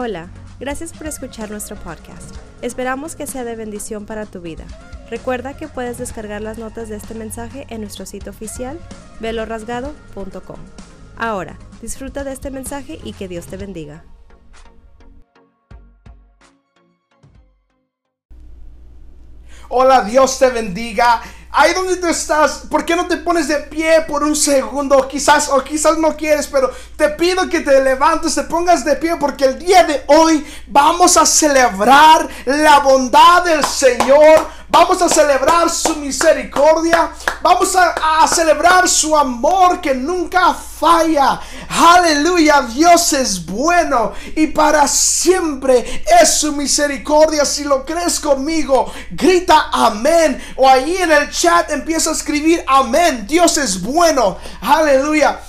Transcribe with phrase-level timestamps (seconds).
[0.00, 0.28] Hola,
[0.60, 2.36] gracias por escuchar nuestro podcast.
[2.62, 4.64] Esperamos que sea de bendición para tu vida.
[5.10, 8.78] Recuerda que puedes descargar las notas de este mensaje en nuestro sitio oficial
[9.18, 10.58] velorasgado.com.
[11.16, 14.04] Ahora, disfruta de este mensaje y que Dios te bendiga.
[19.68, 21.20] Hola, Dios te bendiga.
[21.60, 25.08] Ahí donde tú estás, ¿por qué no te pones de pie por un segundo?
[25.08, 29.16] Quizás o quizás no quieres, pero te pido que te levantes, te pongas de pie
[29.16, 35.70] porque el día de hoy vamos a celebrar la bondad del Señor Vamos a celebrar
[35.70, 37.10] su misericordia.
[37.40, 41.40] Vamos a, celebrar su amor que nunca falla.
[41.68, 42.62] Aleluya.
[42.62, 47.46] Dios es bueno y para siempre es su misericordia.
[47.46, 50.42] Si lo crees conmigo, grita amén.
[50.56, 53.26] O ahí en el chat empieza a escribir amén.
[53.26, 54.36] Dios es bueno.
[54.60, 55.40] Aleluya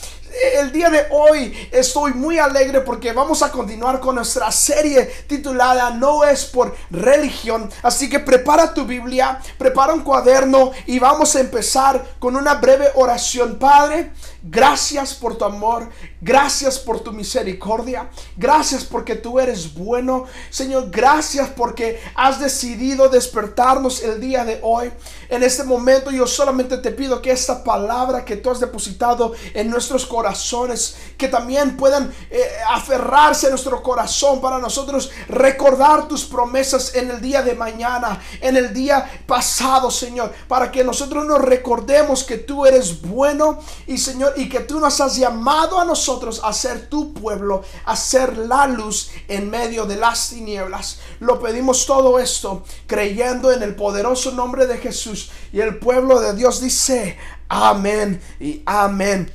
[0.55, 5.91] el día de hoy estoy muy alegre porque vamos a continuar con nuestra serie titulada
[5.91, 7.69] No es por religión.
[7.83, 12.89] Así que prepara tu Biblia, prepara un cuaderno y vamos a empezar con una breve
[12.95, 13.57] oración.
[13.59, 15.89] Padre, Gracias por tu amor,
[16.21, 20.27] gracias por tu misericordia, gracias porque tú eres bueno.
[20.49, 24.91] Señor, gracias porque has decidido despertarnos el día de hoy.
[25.27, 29.69] En este momento yo solamente te pido que esta palabra que tú has depositado en
[29.69, 36.95] nuestros corazones, que también puedan eh, aferrarse a nuestro corazón para nosotros recordar tus promesas
[36.95, 42.23] en el día de mañana, en el día pasado, Señor, para que nosotros nos recordemos
[42.23, 46.53] que tú eres bueno y Señor, y que tú nos has llamado a nosotros a
[46.53, 50.99] ser tu pueblo, a ser la luz en medio de las tinieblas.
[51.19, 56.33] Lo pedimos todo esto creyendo en el poderoso nombre de Jesús y el pueblo de
[56.33, 59.33] Dios dice amén y amén.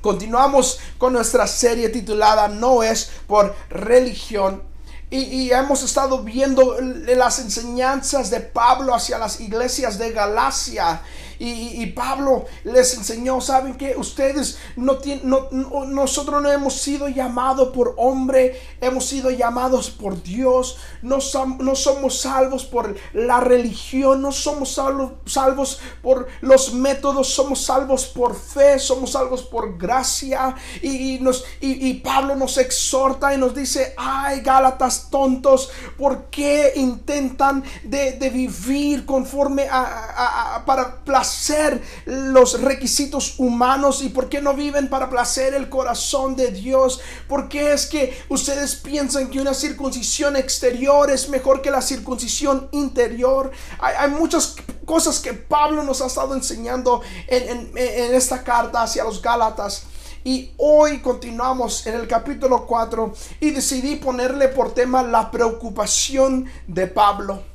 [0.00, 4.62] Continuamos con nuestra serie titulada No es por religión.
[5.10, 11.02] Y, hemos estado viendo las enseñanzas de Pablo hacia las iglesias de Galacia.
[11.38, 15.48] Y, Pablo les enseñó, ¿saben que Ustedes no tienen, no,
[15.86, 20.78] nosotros no hemos sido llamados por hombre, hemos sido llamados por Dios.
[21.02, 21.18] No,
[21.58, 28.06] no somos salvos por la religión, no somos salvos, salvos por los métodos, somos salvos
[28.06, 30.54] por fe, somos salvos por gracia.
[30.82, 37.64] Y, nos, y, Pablo nos exhorta y nos dice, ay, Gálatas tontos, ¿por qué intentan
[37.82, 41.23] de, vivir conforme a, a para?
[41.24, 47.00] Hacer los requisitos humanos y por qué no viven para placer el corazón de Dios.
[47.26, 52.68] ¿Por qué es que ustedes piensan que una circuncisión exterior es mejor que la circuncisión
[52.72, 53.50] interior?
[53.78, 59.22] Hay, muchas cosas que Pablo nos ha estado enseñando en, en esta carta hacia los
[59.22, 59.84] Gálatas.
[60.24, 66.86] Y hoy continuamos en el capítulo 4 y decidí ponerle por tema la preocupación de
[66.86, 67.53] Pablo.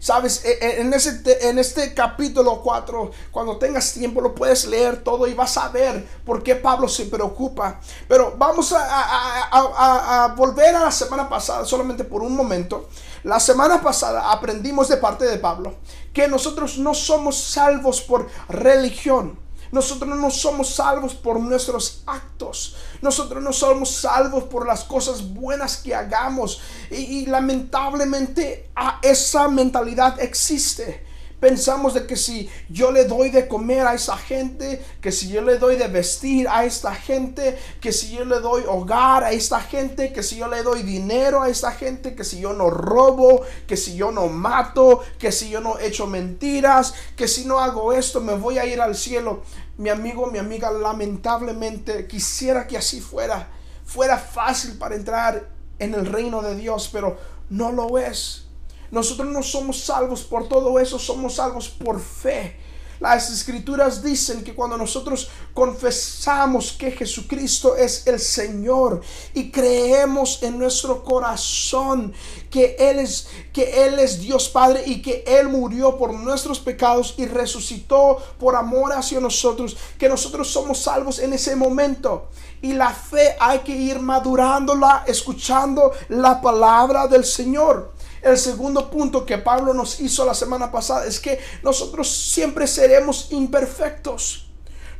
[0.00, 5.02] Sabes, e, e, en, ese, en este capítulo 4, cuando tengas tiempo lo puedes leer
[5.02, 7.80] todo y vas a ver por qué Pablo se preocupa.
[8.06, 12.88] Pero vamos a, volver a la semana pasada solamente por un momento.
[13.24, 15.74] La semana pasada aprendimos de parte de Pablo
[16.12, 19.47] que nosotros no somos salvos por religión.
[19.72, 22.76] Nosotros no somos salvos por nuestros actos.
[23.02, 26.60] Nosotros no somos salvos por las cosas buenas que hagamos.
[26.90, 28.70] Y, lamentablemente
[29.02, 31.07] esa mentalidad existe.
[31.40, 35.40] Pensamos de que si yo le doy de comer a esa gente, que si yo
[35.40, 39.60] le doy de vestir a esta gente, que si yo le doy hogar a esta
[39.60, 43.42] gente, que si yo le doy dinero a esta gente, que si yo no robo,
[43.68, 47.92] que si yo no mato, que si yo no echo mentiras, que si no hago
[47.92, 49.42] esto me voy a ir al cielo.
[49.76, 53.48] Mi amigo, mi amiga, lamentablemente quisiera que así fuera.
[53.84, 57.16] Fuera fácil para entrar en el reino de Dios, pero
[57.48, 58.47] no lo es.
[58.90, 62.56] Nosotros no somos salvos por todo eso, somos salvos por fe.
[63.00, 69.02] Las escrituras dicen que cuando nosotros confesamos que Jesucristo es el Señor
[69.34, 72.12] y creemos en nuestro corazón
[72.50, 77.14] que Él es, que Él es Dios Padre y que Él murió por nuestros pecados
[77.18, 82.28] y resucitó por amor hacia nosotros, que nosotros somos salvos en ese momento.
[82.62, 87.92] Y la fe hay que ir madurándola, escuchando la palabra del Señor.
[88.22, 93.28] El segundo punto que Pablo nos hizo la semana pasada es que nosotros siempre seremos
[93.30, 94.48] imperfectos.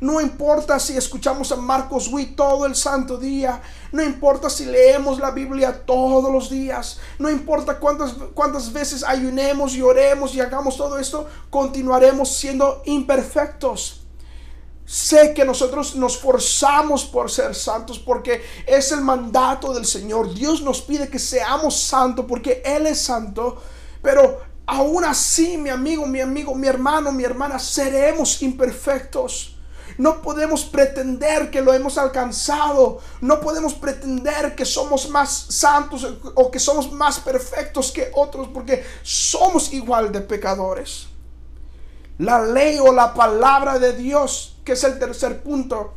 [0.01, 3.61] No importa si escuchamos a Marcos Witt todo el santo día.
[3.91, 7.01] No importa si leemos la Biblia todos los días.
[7.19, 11.27] No importa cuántas, cuántas veces ayunemos y oremos y hagamos todo esto.
[11.51, 14.08] Continuaremos siendo imperfectos.
[14.89, 20.33] Sé que nosotros nos forzamos por ser santos porque es el mandato del Señor.
[20.33, 23.61] Dios nos pide que seamos santos porque Él es santo.
[24.01, 29.59] Pero aún así, mi amigo, mi amigo, mi hermano, mi hermana, seremos imperfectos.
[29.99, 32.99] No podemos pretender que lo hemos alcanzado.
[33.21, 38.83] No podemos pretender que somos más santos o que somos más perfectos que otros porque
[39.03, 41.09] somos igual de pecadores.
[42.19, 45.95] La ley o la palabra de Dios, que es el tercer punto,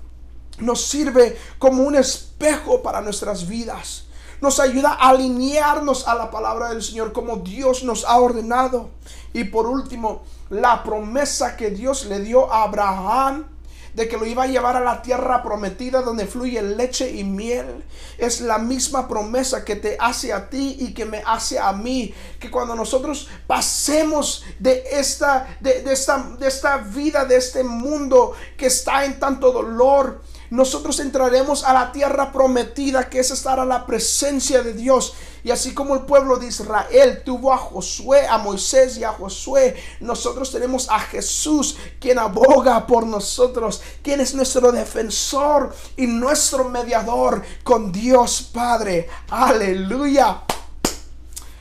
[0.59, 4.06] nos sirve como un espejo para nuestras vidas.
[4.39, 8.89] Nos ayuda a alinearnos a la palabra del Señor como Dios nos ha ordenado.
[9.33, 13.45] Y por último, la promesa que Dios le dio a Abraham
[13.93, 17.83] de que lo iba a llevar a la tierra prometida donde fluye leche y miel.
[18.17, 22.13] Es la misma promesa que te hace a ti y que me hace a mí.
[22.39, 28.67] Que cuando nosotros pasemos de esta, de, esta, de esta vida, de este mundo que
[28.67, 30.21] está en tanto dolor,
[30.51, 35.13] nosotros entraremos a la tierra prometida que es estar a la presencia de Dios.
[35.45, 39.81] Y así como el pueblo de Israel tuvo a Josué, a Moisés y a Josué,
[40.01, 47.42] nosotros tenemos a Jesús quien aboga por nosotros, quien es nuestro defensor y nuestro mediador
[47.63, 49.07] con Dios Padre.
[49.30, 50.44] Aleluya.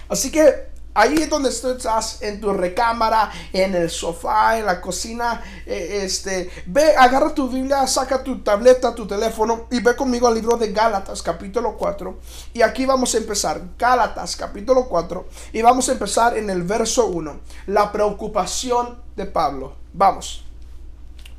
[0.09, 5.41] Así que Ahí es donde estás en tu recámara, en el sofá, en la cocina.
[5.65, 10.35] Eh, este, ve, agarra tu Biblia, saca tu tableta, tu teléfono y ve conmigo al
[10.35, 12.19] libro de Gálatas, capítulo 4.
[12.55, 13.63] Y aquí vamos a empezar.
[13.79, 15.29] Gálatas, capítulo 4.
[15.53, 17.41] Y vamos a empezar en el verso 1.
[17.69, 19.77] La preocupación de Pablo.
[19.93, 20.45] Vamos.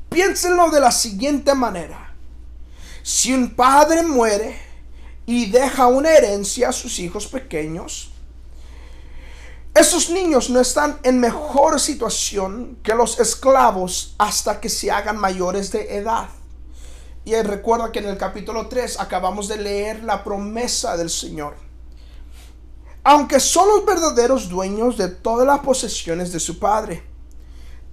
[0.10, 2.14] Piénsenlo de la siguiente manera.
[3.04, 4.58] Si un padre muere
[5.26, 8.11] y deja una herencia a sus hijos pequeños,
[9.92, 15.70] esos niños no están en mejor situación que los esclavos hasta que se hagan mayores
[15.74, 16.30] de edad.
[17.26, 21.58] Y recuerda que en el capítulo 3 acabamos de leer la promesa del Señor.
[23.04, 27.04] Aunque son los verdaderos dueños de todas las posesiones de su padre,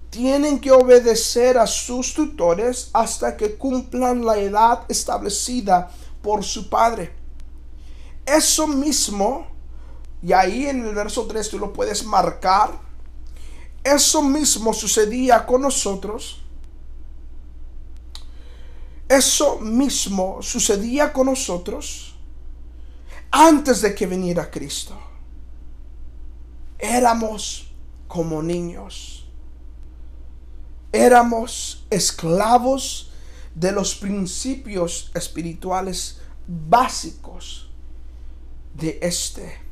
[0.08, 5.90] tienen que obedecer a sus tutores hasta que cumplan la edad establecida
[6.22, 7.12] por su padre.
[8.24, 9.57] Eso mismo
[10.22, 12.80] y ahí en el verso 3 tú lo puedes marcar.
[13.84, 16.42] Eso mismo sucedía con nosotros.
[19.08, 22.14] Eso mismo sucedía con nosotros
[23.30, 24.98] antes de que viniera Cristo.
[26.78, 27.70] Éramos
[28.06, 29.26] como niños.
[30.92, 33.12] Éramos esclavos
[33.54, 37.70] de los principios espirituales básicos
[38.74, 39.67] de este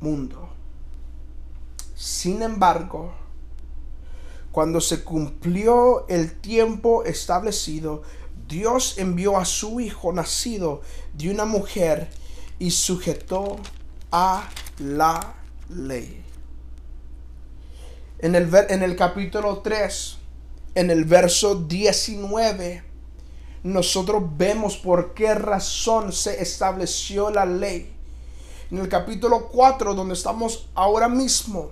[0.00, 0.48] mundo.
[1.94, 3.12] Sin embargo,
[4.52, 8.02] cuando se cumplió el tiempo establecido,
[8.48, 10.82] Dios envió a su Hijo nacido
[11.12, 12.08] de una mujer
[12.58, 13.56] y sujetó
[14.10, 14.48] a
[14.78, 15.34] la
[15.68, 16.24] ley.
[18.18, 20.16] En el, en el capítulo 3,
[20.74, 22.82] en el verso 19,
[23.62, 27.99] nosotros vemos por qué razón se estableció la ley
[28.70, 31.70] en el capítulo 4, donde estamos ahora mismo,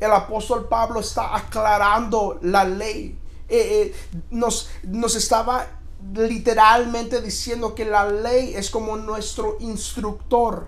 [0.00, 3.18] el apóstol Pablo está aclarando la ley.
[3.48, 3.94] Eh, eh,
[4.30, 5.66] nos, nos estaba
[6.14, 10.66] literalmente diciendo que la ley es como nuestro instructor.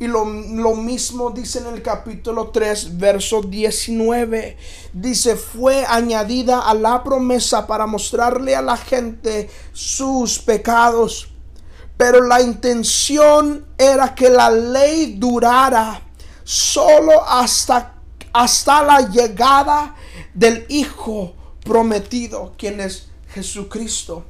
[0.00, 4.56] Y lo, lo, mismo dice en el capítulo 3, verso 19.
[4.92, 11.28] Dice, fue añadida a la promesa para mostrarle a la gente sus pecados.
[11.98, 16.00] Pero la intención era que la ley durara
[16.44, 17.96] solo hasta,
[18.32, 19.94] hasta la llegada
[20.32, 24.24] del Hijo prometido, quien es Jesucristo.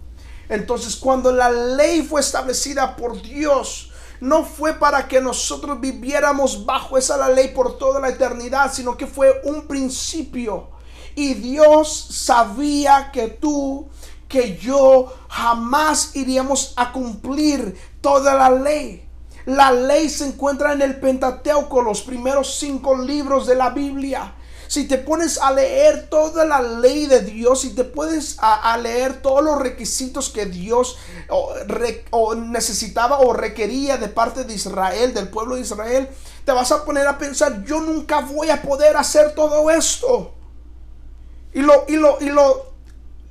[0.49, 6.99] Entonces cuando la ley fue establecida por Dios, no fue para que nosotros viviéramos bajo
[6.99, 10.71] esa la ley por toda la eternidad, sino que fue un principio.
[11.15, 13.89] Y Dios sabía que tú
[14.28, 19.08] que yo jamás iríamos a cumplir toda la ley.
[19.47, 24.35] La ley se encuentra en el Pentateuco, los primeros cinco libros de la Biblia.
[24.66, 29.23] Si te pones a leer toda la ley de Dios, si te puedes a, leer
[29.23, 30.99] todos los requisitos que Dios
[32.37, 36.11] necesitaba o requería de parte de Israel, del pueblo de Israel,
[36.44, 40.35] te vas a poner a pensar, yo nunca voy a poder hacer todo esto.
[41.54, 42.68] Y lo, y lo, y lo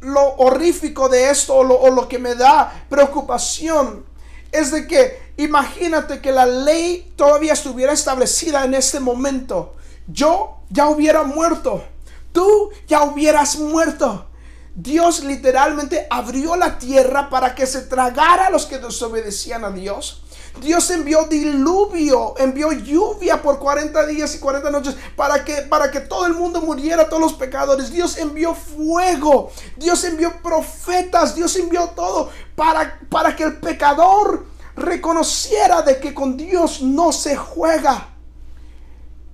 [0.02, 4.06] lo horrífico de esto o lo, que me da preocupación
[4.52, 9.76] es de que imagínate que la ley todavía estuviera establecida en este momento.
[10.08, 11.84] Yo ya hubiera muerto.
[12.32, 14.28] Tú ya hubieras muerto.
[14.76, 20.24] Dios literalmente abrió la tierra para que se tragara a los que desobedecían a Dios.
[20.62, 26.00] Dios envió diluvio, envió lluvia por 40 días y 40 noches para que, para que
[26.00, 27.92] todo el mundo muriera, todos los pecadores.
[27.92, 34.46] Dios envió fuego, Dios envió profetas, Dios envió todo para, para que el pecador
[34.76, 38.10] reconociera de que con Dios no se juega.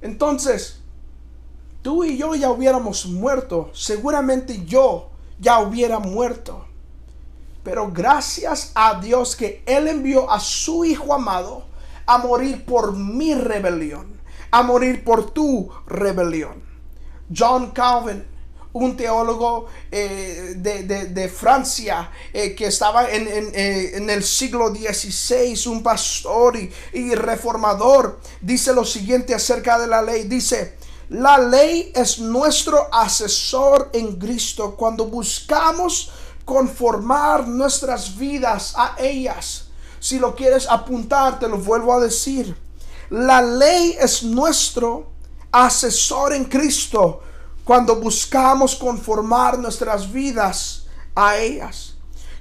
[0.01, 0.79] Entonces,
[1.81, 6.65] tú y yo ya hubiéramos muerto, seguramente yo ya hubiera muerto.
[7.63, 11.65] Pero gracias a Dios que Él envió a su Hijo amado
[12.05, 14.19] a morir por mi rebelión,
[14.51, 16.61] a morir por tu rebelión.
[17.35, 18.25] John Calvin,
[18.73, 25.83] un teólogo eh, de, Francia eh, que estaba en, eh, en, el siglo XVI, un
[25.83, 30.23] pastor y, y reformador, dice lo siguiente acerca de la ley.
[30.23, 30.77] Dice,
[31.09, 36.11] la ley es nuestro asesor en Cristo cuando buscamos
[36.45, 39.65] conformar nuestras vidas a ellas.
[39.99, 42.57] Si lo quieres apuntar, te lo vuelvo a decir.
[43.09, 45.11] La ley es nuestro
[45.51, 47.21] asesor en Cristo
[47.63, 51.95] cuando buscamos conformar nuestras vidas a ellas.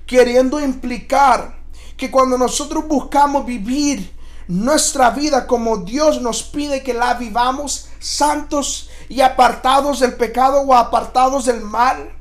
[0.06, 1.62] Queriendo implicar
[1.96, 4.12] que cuando nosotros buscamos vivir
[4.48, 10.74] nuestra vida como Dios nos pide que la vivamos, santos y apartados del pecado o
[10.74, 12.12] apartados del mal,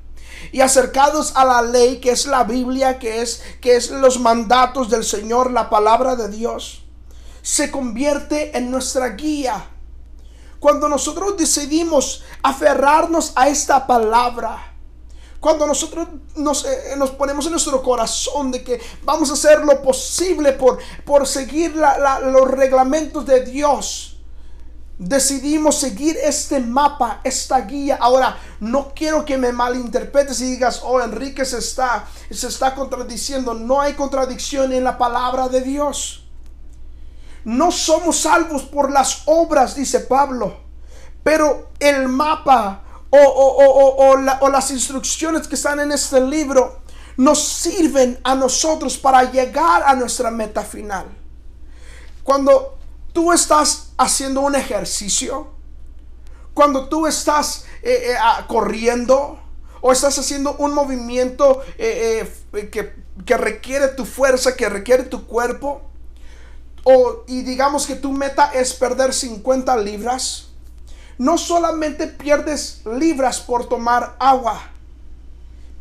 [0.52, 4.90] y acercados a la ley que es la Biblia, que es que es los mandatos
[4.90, 6.84] del Señor, la palabra de Dios,
[7.42, 9.68] se convierte en nuestra guía.
[10.60, 14.72] Cuando nosotros decidimos aferrarnos a esta palabra,
[15.42, 19.82] cuando nosotros nos, eh, nos, ponemos en nuestro corazón de que vamos a hacer lo
[19.82, 24.11] posible por, por seguir los reglamentos de Dios,
[25.02, 27.98] decidimos seguir este mapa, esta guía.
[28.00, 33.56] Ahora, no quiero que me malinterpretes y digas, oh, Enrique se está, se está contradiciendo.
[33.56, 36.28] No hay contradicción en la palabra de Dios.
[37.44, 40.58] No somos salvos por las obras, dice Pablo.
[41.24, 43.18] Pero el mapa o,
[44.40, 46.82] o, las instrucciones que están en este libro
[47.18, 51.08] nos sirven a nosotros para llegar a nuestra meta final.
[52.24, 52.78] Cuando
[53.14, 55.48] tú estás haciendo un ejercicio,
[56.54, 58.16] cuando tú estás eh, eh,
[58.48, 59.40] corriendo
[59.80, 62.30] o estás haciendo un movimiento eh,
[62.72, 62.94] que,
[63.26, 65.84] que, requiere tu fuerza, que requiere tu cuerpo,
[66.84, 70.48] o, y digamos que tu meta es perder 50 libras,
[71.20, 74.62] no solamente pierdes libras por tomar agua,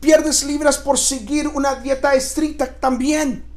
[0.01, 3.50] pierdes libras por seguir una dieta estricta también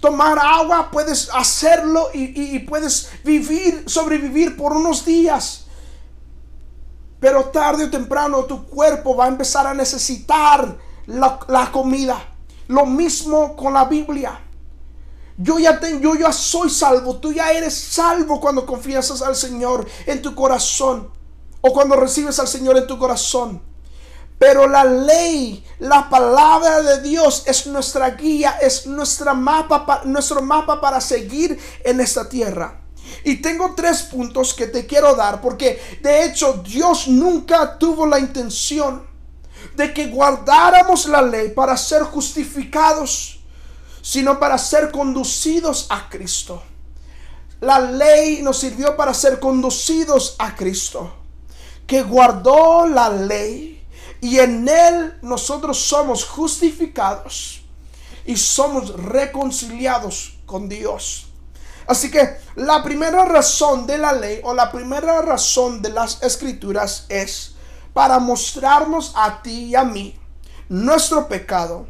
[0.00, 5.66] tomar agua, puedes hacerlo y, puedes vivir, sobrevivir por unos días.
[7.20, 12.18] Pero tarde o temprano tu cuerpo va a empezar a necesitar la, comida.
[12.68, 14.40] Lo mismo con la Biblia.
[15.36, 17.16] Yo ya, yo ya soy salvo.
[17.16, 21.10] Tú ya eres salvo cuando confiesas al Señor en tu corazón.
[21.60, 23.69] O cuando recibes al Señor en tu corazón.
[24.40, 30.80] Pero la ley, la palabra de Dios es nuestra guía, es nuestra mapa, nuestro mapa
[30.80, 32.80] para seguir en esta tierra.
[33.22, 38.18] Y tengo tres puntos que te quiero dar porque de hecho Dios nunca tuvo la
[38.18, 39.06] intención
[39.76, 43.40] de que guardáramos la ley para ser justificados,
[44.00, 46.62] sino para ser conducidos a Cristo.
[47.60, 51.12] La ley nos sirvió para ser conducidos a Cristo,
[51.86, 53.79] que guardó la ley
[54.20, 57.62] y en Él nosotros somos justificados
[58.26, 61.28] y somos reconciliados con Dios.
[61.86, 67.06] Así que la primera razón de la ley o la primera razón de las escrituras
[67.08, 67.54] es
[67.92, 70.16] para mostrarnos a ti y a mí
[70.68, 71.88] nuestro pecado,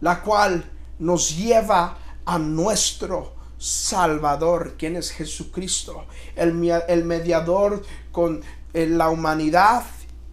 [0.00, 0.64] la cual
[0.98, 9.82] nos lleva a nuestro Salvador, quien es Jesucristo, el, el mediador con eh, la humanidad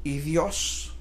[0.07, 0.93] y Dios.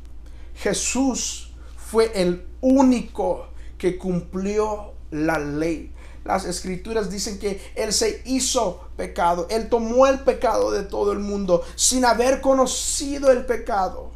[0.57, 3.49] Jesús fue el único
[3.79, 5.93] que cumplió la ley.
[6.25, 9.47] Las escrituras dicen que Él se hizo pecado.
[9.49, 14.11] Él tomó el pecado de todo el mundo sin haber conocido el pecado.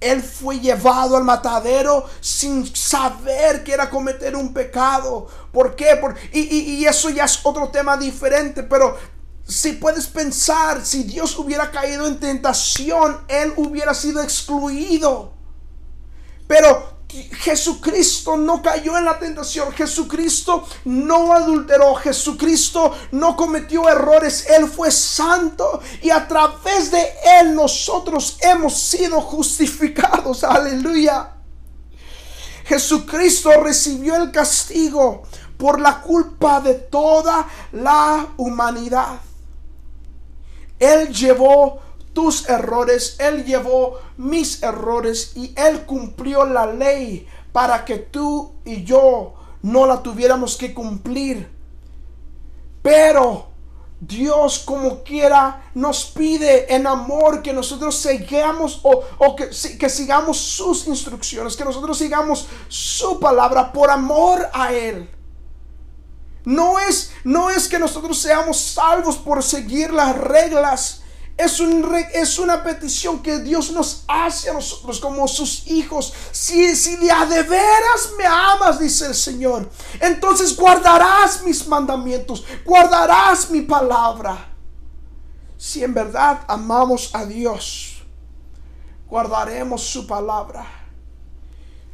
[0.00, 5.26] Él fue llevado al matadero sin saber que era cometer un pecado.
[5.52, 5.96] ¿Por qué?
[6.00, 8.96] Por, y, y, eso ya es otro tema diferente, pero
[9.50, 15.32] si puedes pensar, si Dios hubiera caído en tentación, Él hubiera sido excluido.
[16.46, 24.68] Pero Jesucristo no cayó en la tentación, Jesucristo no adulteró, Jesucristo no cometió errores, Él
[24.68, 27.04] fue santo y a través de
[27.40, 31.34] Él nosotros hemos sido justificados, aleluya.
[32.64, 35.22] Jesucristo recibió el castigo
[35.58, 39.20] por la culpa de toda la humanidad.
[40.80, 41.78] Él llevó
[42.12, 48.82] tus errores, Él llevó mis errores y Él cumplió la ley para que tú y
[48.82, 51.48] yo no la tuviéramos que cumplir.
[52.82, 53.50] Pero
[54.00, 61.54] Dios como quiera nos pide en amor que nosotros sigamos o, que, sigamos sus instrucciones,
[61.54, 65.08] que nosotros sigamos su palabra por amor a Él.
[66.50, 71.02] No es, no es que nosotros seamos salvos por seguir las reglas
[71.36, 76.12] es, un, es una petición que Dios nos hace a nosotros como sus hijos.
[76.32, 83.48] Si, si de de veras me amas, dice el Señor, entonces guardarás mis mandamientos, guardarás
[83.50, 84.52] mi palabra.
[85.56, 88.02] Si en verdad amamos a Dios,
[89.08, 90.66] guardaremos su palabra.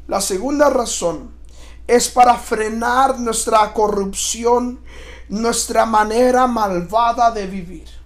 [0.08, 1.35] La segunda razón
[1.86, 4.80] es para frenar nuestra corrupción,
[5.28, 7.96] nuestra manera malvada de vivir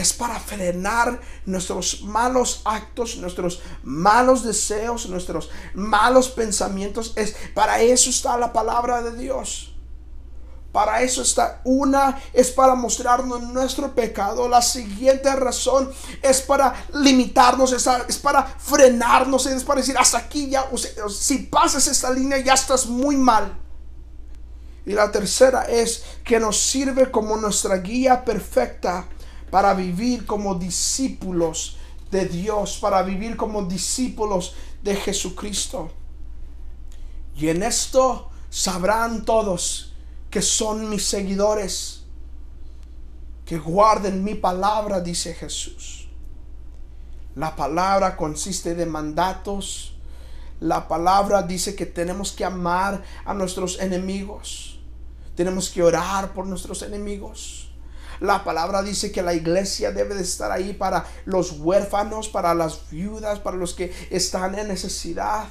[0.00, 7.12] es para frenar nuestros malos actos, nuestros malos deseos, nuestros malos pensamientos.
[7.16, 9.69] Es para eso está la palabra de Dios.
[10.72, 14.48] Para eso está una, es para mostrarnos nuestro pecado.
[14.48, 15.90] La siguiente razón
[16.22, 20.64] es para limitarnos, es, para frenarnos, es para decir, hasta aquí ya,
[21.08, 23.58] si pasas esta línea ya estás muy mal.
[24.86, 29.08] Y la tercera es que nos sirve como nuestra guía perfecta
[29.50, 31.78] para vivir como discípulos
[32.12, 35.90] de Dios, para vivir como discípulos de Jesucristo.
[37.36, 39.89] Y en esto sabrán todos
[40.30, 42.04] que son mis seguidores,
[43.44, 46.08] que guarden mi palabra, dice Jesús.
[47.34, 49.96] La palabra consiste de mandatos.
[50.60, 54.80] La palabra dice que tenemos que amar a nuestros enemigos.
[55.34, 57.72] Tenemos que orar por nuestros enemigos.
[58.20, 62.90] La palabra dice que la iglesia debe de estar ahí para los huérfanos, para las
[62.90, 65.48] viudas, para los que están en necesidad.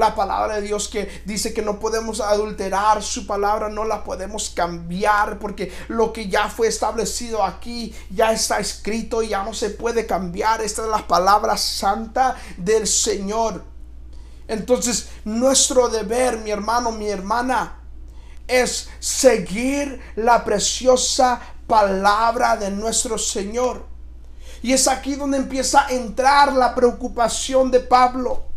[0.00, 4.48] La palabra de Dios que dice que no podemos adulterar su palabra, no la podemos
[4.48, 9.68] cambiar porque lo que ya fue establecido aquí ya está escrito y ya no se
[9.68, 10.62] puede cambiar.
[10.62, 13.62] Esta es la palabra santa del Señor.
[14.48, 17.76] Entonces, nuestro deber, mi hermano, mi hermana,
[18.48, 23.84] es seguir la preciosa palabra de nuestro Señor.
[24.62, 28.49] Y es aquí donde empieza a entrar la preocupación de Pablo.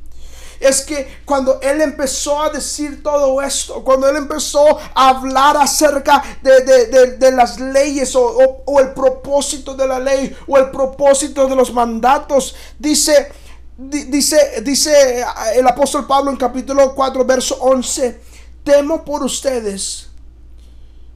[0.64, 6.24] Es que cuando él empezó a decir todo esto, cuando él empezó a hablar acerca
[6.42, 11.74] de, las leyes o, o, el propósito de la ley o el propósito de los
[11.74, 13.30] mandatos, dice,
[13.78, 18.22] dice, dice el apóstol Pablo en capítulo 4, verso 11,
[18.64, 20.12] temo por ustedes.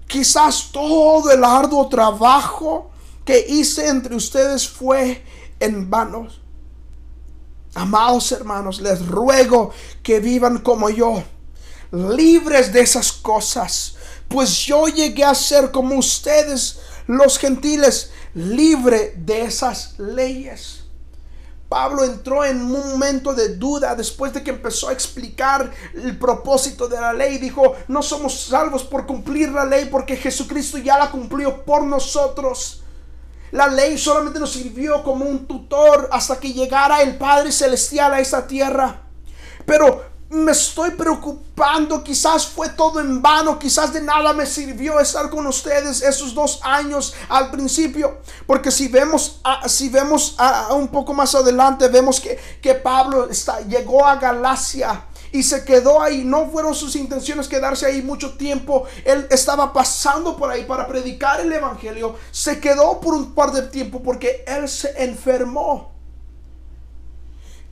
[0.07, 2.91] Quizás todo el arduo trabajo
[3.23, 5.23] que hice entre ustedes fue
[5.59, 6.27] en vano.
[7.77, 11.23] Amados hermanos, les ruego que vivan como yo,
[11.91, 13.95] libres de esas cosas,
[14.27, 20.85] pues yo llegué a ser como ustedes, los gentiles, libre de esas leyes.
[21.69, 26.87] Pablo entró en un momento de duda después de que empezó a explicar el propósito
[26.87, 27.37] de la ley.
[27.37, 32.81] Dijo, no somos salvos por cumplir la ley porque Jesucristo ya la cumplió por nosotros.
[33.51, 38.19] La ley solamente nos sirvió como un tutor hasta que llegara el Padre Celestial a
[38.19, 39.03] esta tierra.
[39.65, 45.29] Pero me estoy preocupando, quizás fue todo en vano, quizás de nada me sirvió estar
[45.29, 50.35] con ustedes esos dos años al principio, porque si vemos, si vemos
[50.71, 56.01] un poco más adelante, vemos que, que Pablo está, llegó a Galacia y se quedó
[56.01, 56.23] ahí.
[56.23, 58.85] No fueron sus intenciones quedarse ahí mucho tiempo.
[59.05, 62.15] Él estaba pasando por ahí para predicar el Evangelio.
[62.31, 65.96] Se quedó por un par de tiempo porque él se enfermó.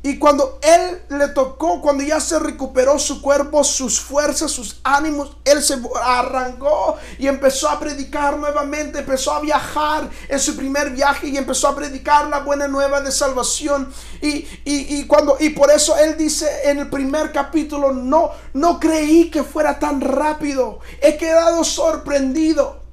[0.05, 5.35] Y cuando él le tocó, cuando ya se recuperó su cuerpo, sus fuerzas, sus ánimos,
[5.43, 11.29] él se arrancó y empezó a predicar nuevamente, empezó a viajar en su primer viaje
[11.29, 13.91] y empezó a predicar la buena nueva de salvación.
[14.21, 19.31] Y, y, cuando, y por eso él dice en el primer capítulo, no, no creí
[19.31, 22.84] que fuera tan rápido, he quedado sorprendido.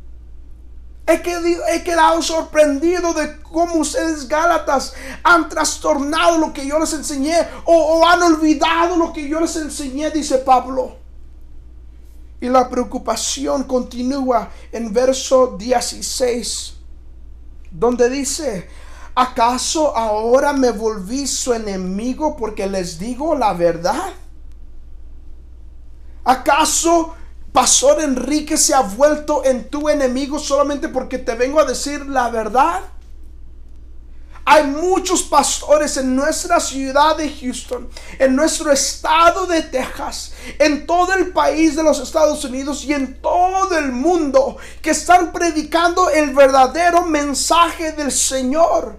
[1.06, 7.74] He quedado, sorprendido de cómo ustedes Gálatas han trastornado lo que yo les enseñé o,
[7.74, 10.96] o han olvidado lo que yo les enseñé, dice Pablo.
[12.40, 16.74] Y la preocupación continúa en verso 16,
[17.70, 18.68] donde dice,
[19.14, 24.12] ¿acaso ahora me volví su enemigo porque les digo la verdad?
[26.24, 27.14] ¿Acaso
[27.52, 32.30] Pastor Enrique se ha vuelto en tu enemigo solamente porque te vengo a decir la
[32.30, 32.80] verdad.
[34.44, 37.88] Hay muchos pastores en nuestra ciudad de Houston,
[38.18, 43.20] en nuestro estado de Texas, en todo el país de los Estados Unidos y en
[43.20, 48.98] todo el mundo que están predicando el verdadero mensaje del Señor.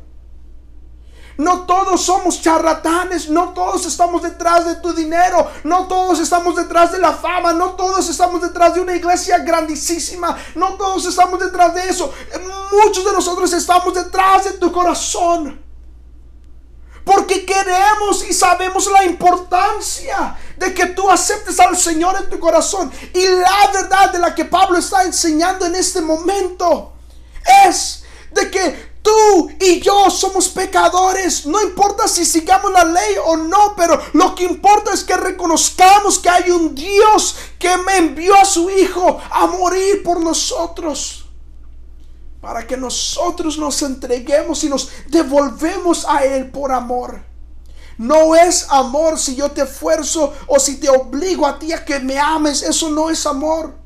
[1.38, 6.92] No todos somos charlatanes, no todos estamos detrás de tu dinero, no todos estamos detrás
[6.92, 11.74] de la fama, no todos estamos detrás de una iglesia grandísima, no todos estamos detrás
[11.74, 12.14] de eso.
[12.72, 15.62] Muchos de nosotros estamos detrás de tu corazón.
[17.04, 22.92] Porque queremos y sabemos la importancia de que tú aceptes al Señor en tu corazón.
[23.14, 26.94] Y la verdad de la que Pablo está enseñando en este momento
[27.68, 31.46] es de que Tú y yo somos pecadores.
[31.46, 36.20] No importa si sigamos la ley o no, pero lo que importa es que reconozcamos
[36.20, 41.26] que hay un Dios que me envió a su Hijo a morir por nosotros.
[42.40, 47.22] Para que nosotros nos entreguemos y nos devolvemos a Él por amor.
[47.98, 52.00] No es amor si yo te esfuerzo o si te obligo a ti a que
[52.00, 52.64] me ames.
[52.64, 53.83] Eso no es amor.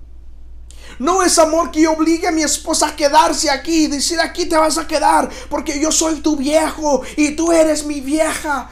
[0.99, 4.57] No es amor que obligue a mi esposa a quedarse aquí y decir aquí te
[4.57, 8.69] vas a quedar porque yo soy tu viejo y tú eres mi vieja.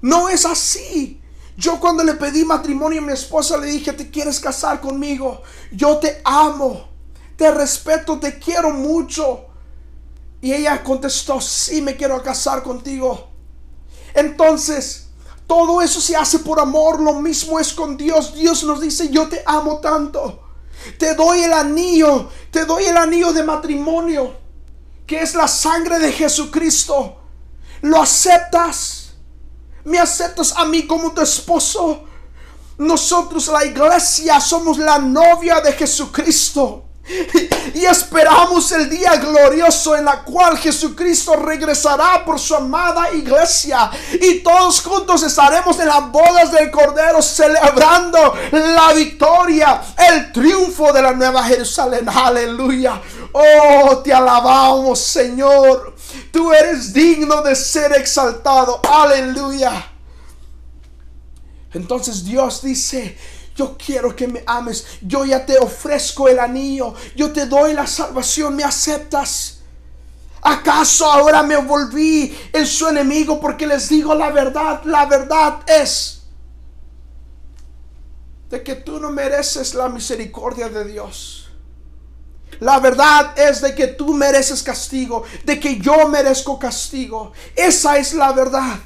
[0.00, 1.20] No es así.
[1.56, 5.42] Yo cuando le pedí matrimonio a mi esposa le dije, ¿te quieres casar conmigo?
[5.72, 6.88] Yo te amo,
[7.36, 9.46] te respeto, te quiero mucho.
[10.40, 13.28] Y ella contestó, sí, me quiero casar contigo.
[14.14, 15.08] Entonces,
[15.48, 18.34] todo eso se hace por amor, lo mismo es con Dios.
[18.34, 20.47] Dios nos dice, yo te amo tanto
[20.98, 24.36] te doy el anillo, te doy el anillo de matrimonio,
[25.06, 27.16] que es la sangre de Jesucristo.
[27.82, 29.14] ¿Lo aceptas?
[29.84, 32.04] ¿Me aceptas a mí como tu esposo?
[32.78, 36.87] Nosotros, la iglesia, somos la novia de Jesucristo.
[37.74, 43.90] Y esperamos el día glorioso en la cual Jesucristo regresará por su amada iglesia.
[44.20, 51.02] Y todos juntos estaremos en las bodas del Cordero celebrando la victoria, el triunfo de
[51.02, 52.08] la nueva Jerusalén.
[52.08, 53.00] Aleluya.
[53.32, 55.94] Oh, te alabamos Señor.
[56.30, 58.80] Tú eres digno de ser exaltado.
[58.88, 59.92] Aleluya.
[61.72, 63.16] Entonces Dios dice,
[63.58, 64.86] yo quiero que me ames.
[65.02, 66.94] Yo ya te ofrezco el anillo.
[67.16, 68.54] Yo te doy la salvación.
[68.54, 69.58] ¿Me aceptas?
[70.40, 74.82] ¿Acaso ahora me volví en su enemigo porque les digo la verdad?
[74.84, 76.22] La verdad es
[78.48, 81.50] de que tú no mereces la misericordia de Dios.
[82.60, 87.32] La verdad es de que tú mereces castigo, de que yo merezco castigo.
[87.56, 88.78] Esa es la verdad.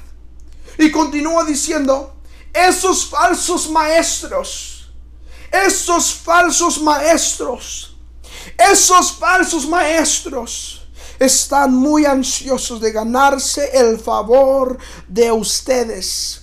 [0.79, 2.15] Y continúa diciendo,
[2.53, 4.91] esos falsos maestros,
[5.51, 7.97] esos falsos maestros,
[8.57, 10.87] esos falsos maestros
[11.19, 16.41] están muy ansiosos de ganarse el favor de ustedes.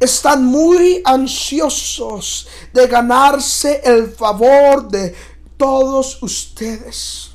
[0.00, 5.14] Están muy ansiosos de ganarse el favor de
[5.56, 7.30] todos ustedes.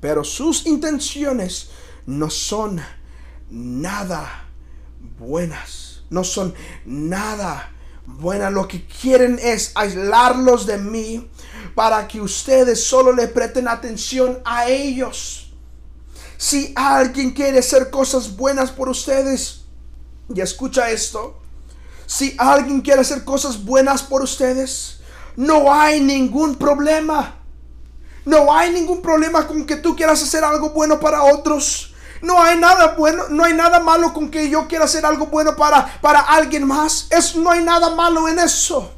[0.00, 1.68] Pero sus intenciones
[2.04, 2.80] no son
[3.48, 4.48] nada
[5.18, 7.72] buenas no son nada
[8.06, 8.52] buenas.
[8.52, 11.30] Lo que quieren es aislarlos de mí
[11.74, 15.52] para que ustedes solo le presten atención a ellos.
[16.38, 19.62] Si alguien quiere hacer cosas buenas por ustedes,
[20.34, 21.38] y escucha esto,
[22.06, 25.00] si alguien quiere hacer cosas buenas por ustedes,
[25.36, 27.36] no hay ningún problema.
[28.24, 31.94] No hay ningún problema con que tú quieras hacer algo bueno para otros.
[32.22, 35.56] No hay nada bueno, no hay nada malo con que yo quiera hacer algo bueno
[35.56, 37.06] para, para alguien más.
[37.10, 38.92] Es, no hay nada malo en eso.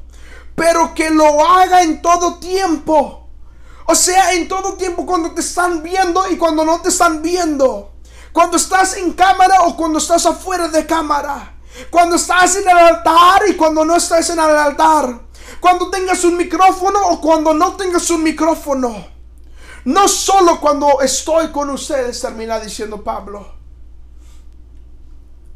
[0.55, 3.29] Pero que lo haga en todo tiempo.
[3.87, 7.93] O sea, en todo tiempo cuando te están viendo y cuando no te están viendo.
[8.33, 11.55] Cuando estás en cámara o cuando estás afuera de cámara.
[11.91, 15.23] Cuando estás en el altar y cuando no estás en el altar.
[15.61, 19.18] Cuando tengas un micrófono o cuando no tengas un micrófono.
[19.89, 23.55] No solo cuando estoy con ustedes, termina diciendo Pablo.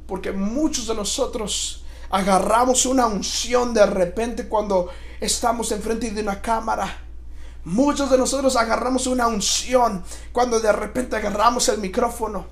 [0.07, 4.88] Porque muchos de nosotros agarramos una unción de repente cuando
[5.21, 7.03] estamos enfrente de una cámara.
[7.64, 12.47] Muchos de nosotros agarramos una unción cuando de repente agarramos el micrófono.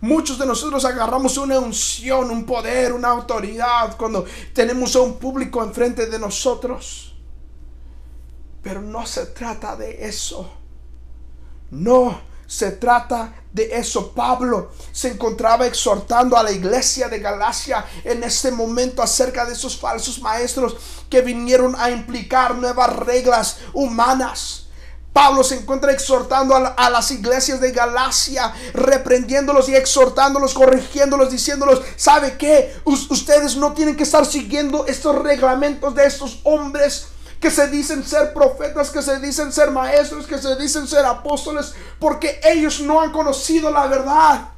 [0.00, 5.62] Muchos de nosotros agarramos una unción, un poder, una autoridad cuando tenemos a un público
[5.62, 7.14] enfrente de nosotros.
[8.60, 10.58] Pero no se trata de eso.
[11.72, 14.12] No se trata de eso.
[14.12, 19.76] Pablo se encontraba exhortando a la iglesia de Galacia en este momento acerca de esos
[19.76, 20.76] falsos maestros
[21.10, 24.62] que vinieron a implicar nuevas reglas humanas
[25.12, 32.36] Pablo se encuentra exhortando a, las iglesias de Galacia, reprendiéndolos y exhortándolos, corrigiéndolos, diciéndolos, ¿sabe
[32.38, 32.74] qué?
[32.84, 37.08] ustedes no tienen que estar siguiendo estos reglamentos de estos hombres
[37.42, 41.74] que se dicen ser profetas, que se dicen ser maestros, que se dicen ser apóstoles,
[41.98, 44.48] porque ellos no han conocido la verdad.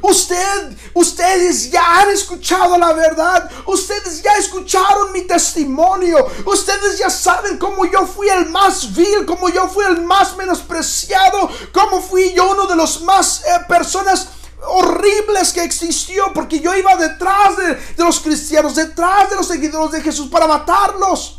[0.00, 3.50] Usted, ustedes ya han escuchado la verdad.
[3.66, 6.24] Ustedes ya escucharon mi testimonio.
[6.46, 11.50] Ustedes ya saben cómo yo fui el más vil, cómo yo fui el más menospreciado,
[11.72, 14.28] cómo fui yo uno de los más eh, personas
[14.64, 19.90] horribles que existió, porque yo iba detrás de, de los cristianos, detrás de los seguidores
[19.90, 21.37] de Jesús para matarlos.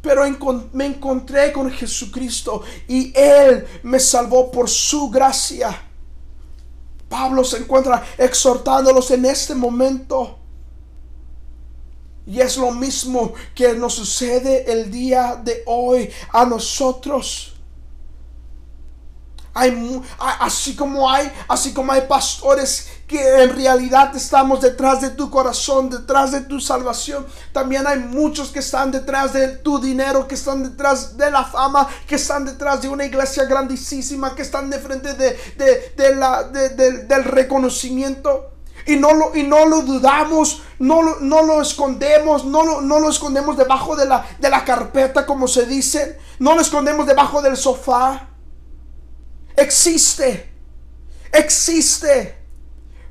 [0.00, 0.22] Pero
[0.72, 5.88] me encontré con Jesucristo y Él me salvó por su gracia.
[7.08, 10.38] Pablo se encuentra exhortándolos en este momento.
[12.26, 17.54] Y es lo mismo que nos sucede el día de hoy a nosotros.
[19.52, 25.28] Hay, así como hay, así como hay pastores que en realidad estamos detrás de tu
[25.30, 27.26] corazón, detrás de tu salvación.
[27.52, 31.88] También hay muchos que están detrás de tu dinero, que están detrás de la fama,
[32.06, 38.52] que están detrás de una iglesia grandísima, que están de frente de, la, del reconocimiento.
[38.86, 43.00] Y no lo, y no lo dudamos, no lo, no lo escondemos, no lo, no
[43.00, 46.16] lo escondemos debajo de la, de la carpeta, como se dice.
[46.38, 48.28] No lo escondemos debajo del sofá.
[49.56, 50.54] Existe.
[51.32, 52.39] Existe.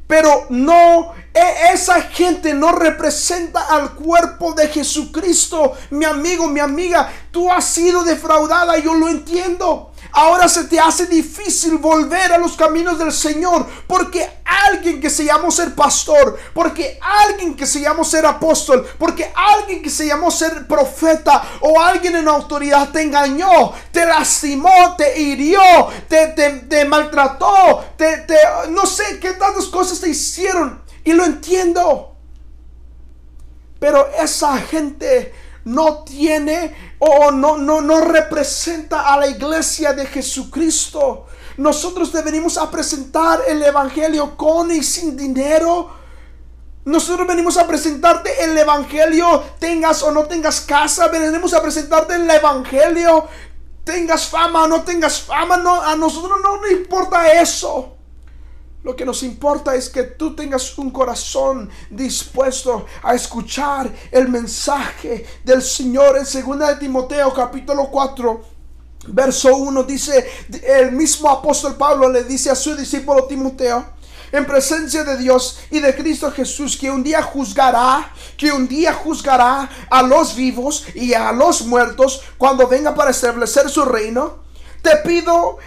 [0.10, 5.74] Pero no, esa gente no representa al cuerpo de Jesucristo.
[5.92, 9.92] Mi amigo, mi amiga, tú has sido defraudada, yo lo entiendo.
[10.12, 15.24] Ahora se te hace difícil volver a los caminos del Señor porque alguien que se
[15.24, 20.32] llamó ser pastor, porque alguien que se llamó ser apóstol, porque alguien que se llamó
[20.32, 25.62] ser profeta o alguien en autoridad te engañó, te lastimó, te hirió,
[26.08, 28.36] te, te, maltrató, te, te,
[28.70, 32.16] no sé qué tantas cosas te hicieron y lo entiendo.
[33.80, 35.34] Pero esa gente
[35.66, 41.28] no tiene o no, no, no representa a la iglesia de Jesucristo.
[41.58, 45.92] Nosotros deberíamos a presentar el Evangelio con y sin dinero.
[46.86, 52.30] Nosotros venimos a presentarte el Evangelio, tengas o no tengas casa, venimos a presentarte el
[52.30, 53.28] Evangelio,
[53.84, 57.99] tengas fama o no tengas fama, no, a nosotros no nos importa eso.
[58.82, 65.26] Lo que nos importa es que tú tengas un corazón dispuesto a escuchar el mensaje
[65.44, 66.18] del Señor.
[66.18, 68.42] En 2 de Timoteo capítulo 4,
[69.08, 70.26] verso 1 dice,
[70.64, 73.86] el mismo apóstol Pablo le dice a su discípulo Timoteo,
[74.32, 78.94] en presencia de Dios y de Cristo Jesús, que un día juzgará, que un día
[78.94, 84.48] juzgará a los vivos y a los muertos cuando venga para establecer su reino.
[84.82, 85.58] Te pido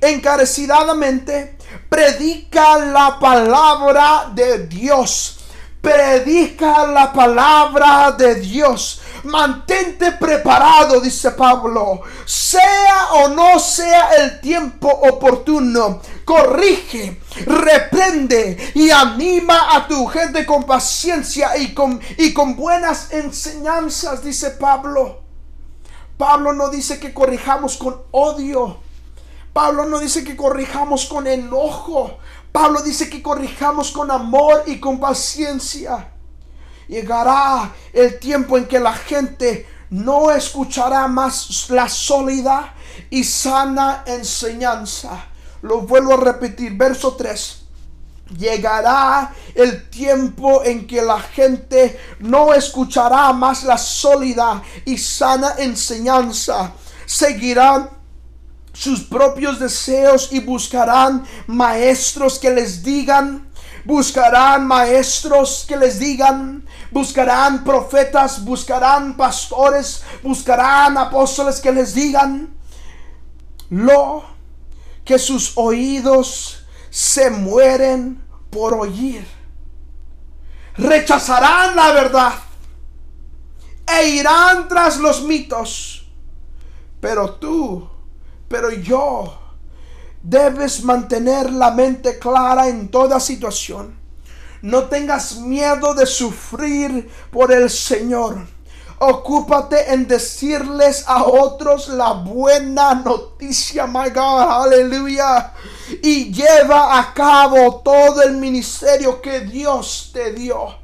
[0.00, 1.58] encarecidamente
[1.88, 5.38] Predica la palabra de Dios.
[5.80, 9.00] Predica la palabra de Dios.
[9.24, 12.02] Mantente preparado, dice Pablo.
[12.24, 16.00] Sea o no sea el tiempo oportuno.
[16.24, 24.22] Corrige, reprende y anima a tu gente con paciencia y con, y con buenas enseñanzas,
[24.22, 25.22] dice Pablo.
[26.18, 28.87] Pablo no dice que corrijamos con odio.
[29.58, 32.18] Pablo no dice que corrijamos con enojo.
[32.52, 36.12] Pablo dice que corrijamos con amor y con paciencia.
[36.86, 42.72] Llegará el tiempo en que la gente no escuchará más la sólida
[43.10, 45.26] y sana enseñanza.
[45.62, 47.62] Lo vuelvo a repetir, verso 3.
[48.38, 56.74] Llegará el tiempo en que la gente no escuchará más la sólida y sana enseñanza.
[57.06, 57.97] Seguirán
[58.78, 63.50] sus propios deseos y buscarán maestros que les digan,
[63.84, 72.54] buscarán maestros que les digan, buscarán profetas, buscarán pastores, buscarán apóstoles que les digan
[73.70, 74.24] lo
[75.04, 79.26] que sus oídos se mueren por oír.
[80.76, 82.32] Rechazarán la verdad
[83.88, 86.06] e irán tras los mitos
[87.00, 87.97] Pero tú,
[88.48, 89.38] pero yo,
[90.22, 93.98] debes mantener la mente clara en toda situación.
[94.62, 98.46] No tengas miedo de sufrir por el Señor.
[99.00, 105.52] Ocúpate en decirles a otros la buena noticia, my God, aleluya.
[106.02, 110.74] Y lleva a cabo todo el ministerio que Dios te dio.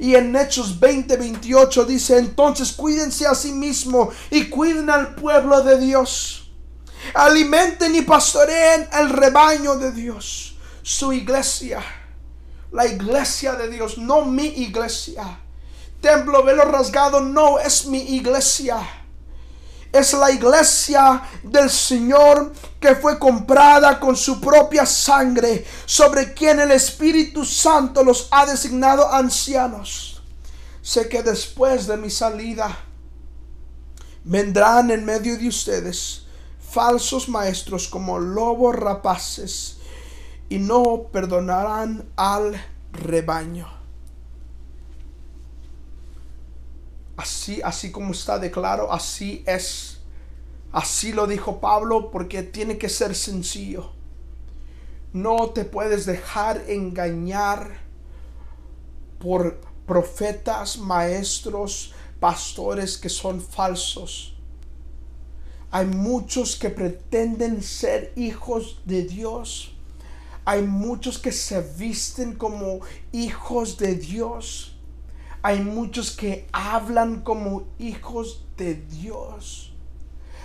[0.00, 5.62] Y en Hechos 20, 28 dice, entonces cuídense a sí mismo y cuiden al pueblo
[5.62, 6.41] de Dios.
[7.14, 11.82] Alimenten y pastoreen el rebaño de Dios, su iglesia.
[12.70, 15.40] La iglesia de Dios, no mi iglesia.
[16.00, 18.78] Templo velo rasgado no es mi iglesia.
[19.92, 26.70] Es la iglesia del Señor que fue comprada con su propia sangre, sobre quien el
[26.70, 30.22] Espíritu Santo los ha designado ancianos.
[30.80, 32.74] Sé que después de mi salida
[34.24, 36.21] vendrán en medio de ustedes
[36.72, 39.76] falsos maestros como lobos rapaces
[40.48, 42.58] y no perdonarán al
[42.92, 43.68] rebaño.
[47.18, 50.00] Así, así como está de claro, así es.
[50.72, 53.92] Así lo dijo Pablo porque tiene que ser sencillo.
[55.12, 57.82] No te puedes dejar engañar
[59.18, 64.32] por profetas, maestros, pastores que son falsos
[65.74, 69.72] hay muchos que pretenden ser hijos de Dios.
[70.44, 72.80] Hay muchos que se visten como
[73.10, 74.76] hijos de Dios.
[75.40, 79.72] Hay muchos que hablan como hijos de Dios.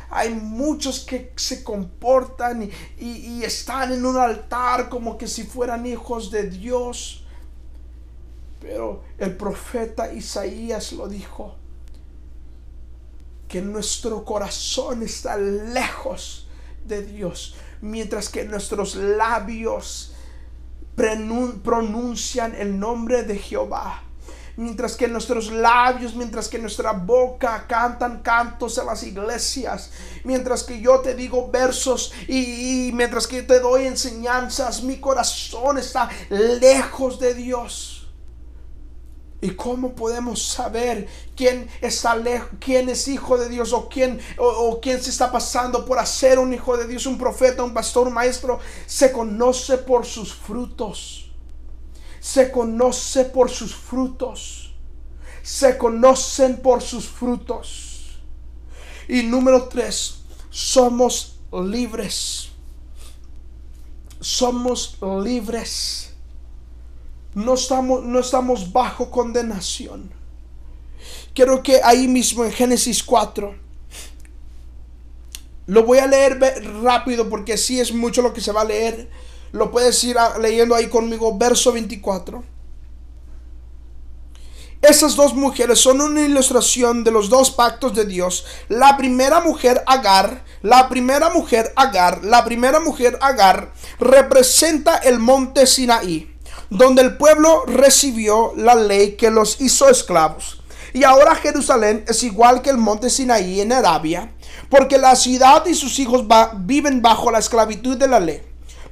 [0.09, 6.31] Hay muchos que se comportan y, están en un altar como que si fueran hijos
[6.31, 7.25] de Dios.
[8.61, 11.57] Pero el profeta Isaías lo dijo
[13.47, 16.47] que nuestro corazón está lejos
[16.85, 20.13] de Dios, mientras que nuestros labios
[20.95, 24.03] pronuncian el nombre de Jehová.
[24.55, 29.91] Mientras que nuestros labios, mientras que nuestra boca cantan cantos en las iglesias,
[30.23, 35.77] mientras que yo te digo versos y, y mientras que te doy enseñanzas, mi corazón
[35.77, 37.96] está lejos de Dios.
[39.39, 44.79] ¿Y cómo podemos saber quién está lejos, quién es hijo de Dios o quién, o,
[44.81, 48.13] quién se está pasando por hacer un hijo de Dios, un profeta, un pastor, un
[48.13, 48.59] maestro?
[48.87, 51.29] Se conoce por sus frutos.
[52.19, 54.73] Se conoce por sus frutos.
[55.43, 58.19] Se conocen por sus frutos.
[59.07, 62.49] Y número tres, somos libres.
[64.19, 66.16] Somos libres
[67.37, 70.11] no estamos, no estamos bajo condenación.
[71.35, 73.55] Quiero que ahí mismo en Génesis 4,
[75.67, 76.39] lo voy a leer
[76.81, 79.07] rápido porque si es mucho lo que se va a leer.
[79.51, 82.43] Lo puedes ir leyendo ahí conmigo, verso 24.
[84.81, 88.45] Esas dos mujeres son una ilustración de los dos pactos de Dios.
[88.67, 95.67] La primera mujer, Agar, la primera mujer, Agar, la primera mujer, Agar, representa el monte
[95.67, 96.36] Sinaí
[96.69, 100.61] donde el pueblo recibió la ley que los hizo esclavos.
[100.93, 104.31] Y ahora Jerusalén es igual que el monte Sinaí en Arabia,
[104.69, 106.25] porque la ciudad y sus hijos
[106.59, 108.41] viven bajo la esclavitud de la ley.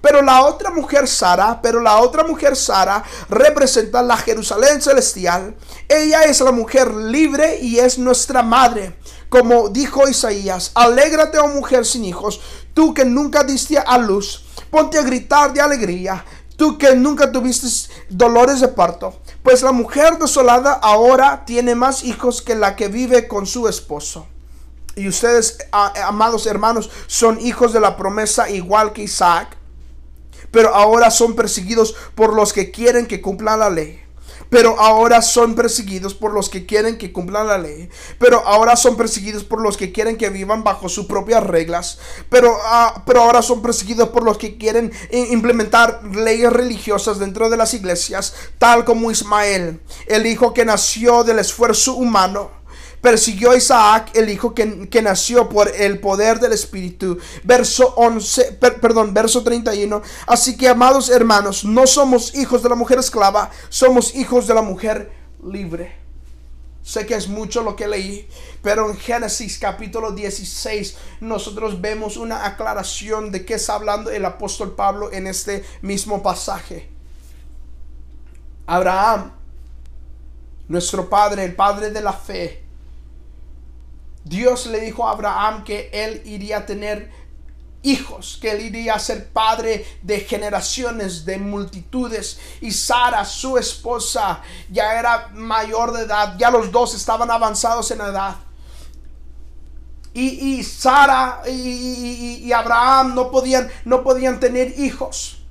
[0.02, 5.56] Pero la otra mujer Sara, pero la otra mujer Sara representa la Jerusalén celestial.
[5.90, 8.98] Ella es la mujer libre y es nuestra madre.
[9.30, 12.40] Como dijo Isaías, alégrate, oh mujer sin hijos,
[12.76, 16.24] tú que nunca diste a luz, ponte a gritar de alegría,
[16.58, 17.68] Tú que nunca tuviste
[18.10, 23.28] dolores de parto, pues la mujer desolada ahora tiene más hijos que la que vive
[23.28, 24.28] con su esposo.
[24.96, 29.58] Y ustedes, amados hermanos, son hijos de la promesa igual que Isaac,
[30.52, 34.05] pero ahora son perseguidos por los que quieren que cumplan la ley
[34.50, 38.98] pero ahora son perseguidos por los que quieren que cumplan la ley, pero ahora son
[38.98, 43.42] perseguidos por los que quieren que vivan bajo sus propias reglas, pero, ah, pero ahora
[43.42, 49.12] son perseguidos por los que quieren implementar leyes religiosas dentro de las iglesias, tal como
[49.12, 52.65] Ismael, el hijo que nació del esfuerzo humano
[53.06, 57.20] persiguió a Isaac, el hijo que, nació por el poder del Espíritu.
[57.44, 60.02] Verso 11, perdón, verso 31.
[60.26, 64.64] Así que, amados hermanos, no somos hijos de la mujer esclava, somos hijos de la
[64.64, 65.12] mujer
[65.44, 65.96] libre.
[66.82, 68.28] Sé que es mucho lo que leí,
[68.64, 74.74] pero en Génesis capítulo 16 nosotros vemos una aclaración de qué está hablando el apóstol
[74.74, 76.90] Pablo en este mismo pasaje.
[78.66, 79.32] Abraham,
[80.68, 82.65] nuestro padre, el padre de la fe,
[84.26, 87.12] Dios le dijo a Abraham que él iría a tener
[87.84, 92.40] hijos, que él iría a ser padre de generaciones, de multitudes.
[92.60, 98.02] Y Sara, su esposa, ya era mayor de edad, ya los dos estaban avanzados en
[98.02, 98.36] edad.
[100.18, 105.45] Y, Sara y, Abraham no podían, no podían tener hijos.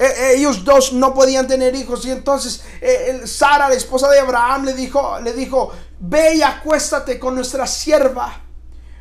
[0.00, 2.06] E, e, ellos dos no podían tener hijos.
[2.06, 7.18] Y entonces eh, Sara, la esposa de Abraham, le dijo, le dijo, ve y acuéstate
[7.18, 8.40] con nuestra sierva.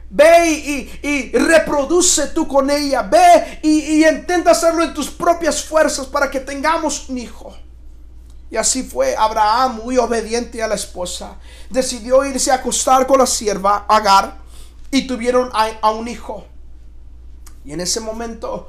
[0.10, 3.04] Ve y, reproduce tú con ella.
[3.04, 7.56] Ve y, intenta hacerlo en tus propias fuerzas para que tengamos un hijo.
[8.52, 11.38] Y así fue Abraham, muy obediente a la esposa.
[11.70, 14.38] Decidió irse a acostar con la sierva Agar
[14.92, 16.46] y tuvieron a un hijo.
[17.64, 18.68] Y en ese momento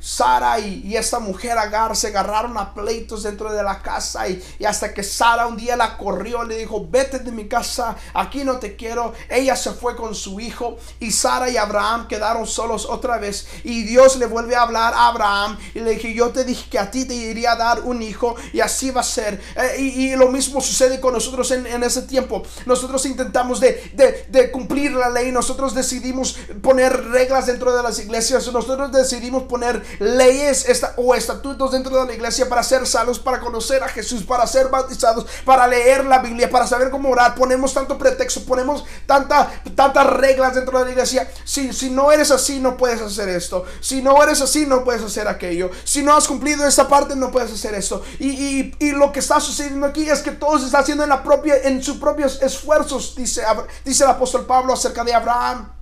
[0.00, 4.92] Sara y, esta mujer Agar se agarraron a pleitos dentro de la casa y, hasta
[4.94, 8.76] que Sara un día la corrió, le dijo, vete de mi casa, aquí no te
[8.76, 9.12] quiero.
[9.28, 13.82] Ella se fue con su hijo y Sara y Abraham quedaron solos otra vez y
[13.82, 16.90] Dios le vuelve a hablar a Abraham y le dije, yo te dije que a
[16.90, 19.40] ti te iría a dar un hijo y así va a ser.
[19.56, 22.42] Eh, y, lo mismo sucede con nosotros en, ese tiempo.
[22.66, 28.50] Nosotros intentamos de, de cumplir la ley, nosotros decidimos poner reglas dentro de las iglesias,
[28.52, 30.66] nosotros decidimos poner leyes
[30.96, 34.68] o estatutos dentro de la iglesia para ser salvos, para conocer a Jesús, para ser
[34.68, 37.34] bautizados, para leer la Biblia, para saber cómo orar.
[37.34, 41.30] Ponemos tanto pretexto, ponemos tanta, tantas reglas dentro de la iglesia.
[41.44, 43.64] Si, si no eres así, no puedes hacer esto.
[43.80, 45.70] Si no eres así, no puedes hacer aquello.
[45.84, 48.02] Si no has cumplido esta parte, no puedes hacer esto.
[48.18, 51.56] Y, lo que está sucediendo aquí es que todo se está haciendo en, la propia,
[51.62, 53.42] en sus propios esfuerzos, dice,
[53.84, 55.72] dice el apóstol Pablo acerca de Abraham.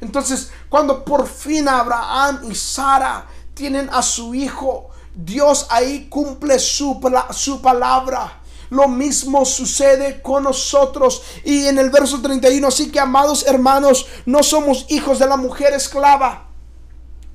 [0.00, 7.00] Entonces, cuando por fin Abraham y Sara tienen a su hijo, Dios ahí cumple su,
[7.30, 8.42] su palabra.
[8.70, 11.22] Lo mismo sucede con nosotros.
[11.44, 15.72] Y en el verso 31, así que amados hermanos, no somos hijos de la mujer
[15.72, 16.48] esclava.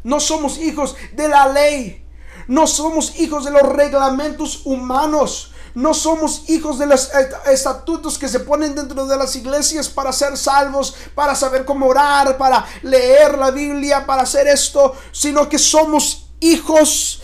[0.03, 2.05] No somos hijos de la ley.
[2.47, 5.50] No somos hijos de los reglamentos humanos.
[5.73, 7.09] No somos hijos de los
[7.49, 12.37] estatutos que se ponen dentro de las iglesias para ser salvos, para saber cómo orar,
[12.37, 17.21] para leer la Biblia, para hacer esto, sino que somos hijos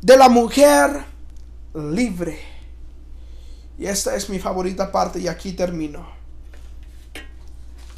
[0.00, 1.04] de la mujer
[1.74, 2.40] libre.
[3.78, 6.06] Y esta es mi favorita parte y aquí termino.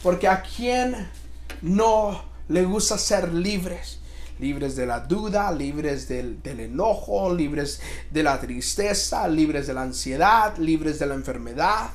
[0.02, 1.10] Porque a quien
[1.62, 4.00] no le gusta ser libres
[4.38, 7.80] libres de la duda, libres del, enojo, libres
[8.10, 11.90] de la tristeza, libres de la ansiedad, libres de la enfermedad.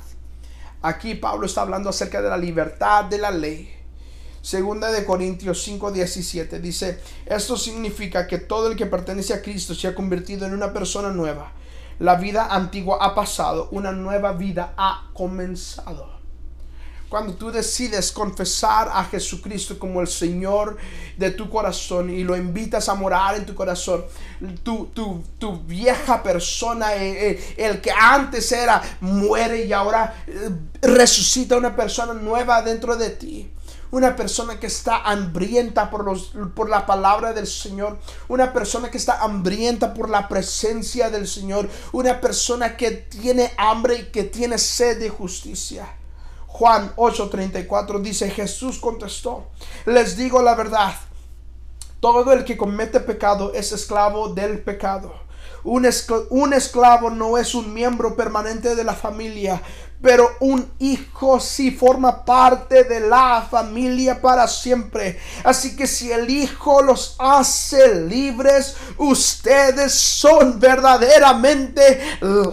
[0.81, 3.73] Aquí Pablo está hablando acerca de la libertad de la ley.
[4.41, 9.87] Segunda de Corintios 5:17 dice, esto significa que todo el que pertenece a Cristo se
[9.87, 11.51] ha convertido en una persona nueva.
[11.99, 16.18] La vida antigua ha pasado, una nueva vida ha comenzado.
[17.09, 20.77] Cuando tú decides confesar a Jesucristo como el Señor
[21.17, 24.05] de tu corazón y lo invitas a morar en tu corazón,
[24.61, 24.91] tu,
[25.39, 30.51] tu, vieja persona, eh, eh, el que antes era, muere y ahora eh,
[30.83, 33.51] resucita una persona nueva dentro de ti.
[33.89, 37.97] Una persona que está hambrienta por, los, por la palabra del Señor.
[38.27, 41.67] Una persona que está hambrienta por la presencia del Señor.
[41.91, 45.95] Una persona que tiene hambre y que tiene sed de justicia.
[46.59, 49.47] Juan 8:34 dice, Jesús contestó,
[49.85, 50.93] les digo la verdad,
[52.01, 55.13] todo el que comete pecado es esclavo del pecado.
[55.63, 55.87] Un,
[56.31, 59.61] un, esclavo no es un miembro permanente de la familia,
[60.01, 65.17] pero un hijo sí forma parte de la familia para siempre.
[65.45, 72.01] Así que si el hijo los hace libres, ustedes son verdaderamente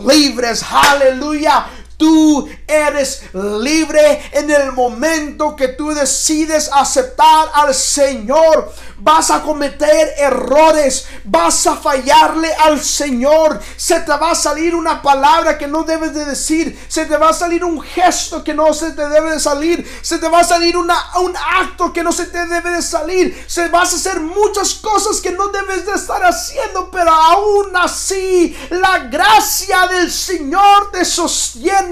[0.05, 0.65] libres.
[0.71, 1.67] Aleluya.
[1.97, 8.71] Tú eres libre en el momento que tú decides aceptar al Señor.
[8.99, 13.61] Vas a cometer errores, vas a fallarle al Señor.
[13.77, 16.79] Se te va a salir una palabra que no debes de decir.
[16.89, 19.87] Se te va a salir un gesto que no se te debe de salir.
[20.03, 23.43] Se te va a salir una, un acto que no se te debe de salir.
[23.47, 26.91] Se vas a hacer muchas cosas que no debes de estar haciendo.
[26.91, 31.86] Pero aún así, la gracia del Señor te sostiene